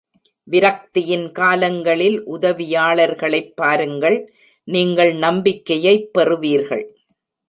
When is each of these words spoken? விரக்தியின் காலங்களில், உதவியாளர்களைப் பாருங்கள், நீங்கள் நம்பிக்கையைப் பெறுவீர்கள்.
விரக்தியின் 0.51 1.31
காலங்களில், 1.31 2.27
உதவியாளர்களைப் 2.27 3.51
பாருங்கள், 3.55 4.33
நீங்கள் 4.63 5.13
நம்பிக்கையைப் 5.13 6.13
பெறுவீர்கள். 6.13 6.85